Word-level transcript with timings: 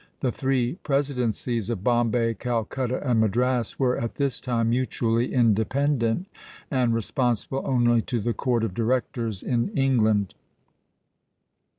The 0.21 0.31
three 0.31 0.79
presidencies 0.81 1.69
of 1.69 1.83
Bombay, 1.83 2.33
Calcutta, 2.33 3.07
and 3.07 3.19
Madras 3.21 3.77
were 3.77 3.95
at 3.99 4.15
this 4.15 4.41
time 4.41 4.71
mutually 4.71 5.31
independent, 5.31 6.25
and 6.71 6.91
responsible 6.91 7.61
only 7.63 8.01
to 8.01 8.19
the 8.19 8.33
Court 8.33 8.63
of 8.63 8.73
Directors 8.73 9.43
in 9.43 9.67
England. 9.77 10.33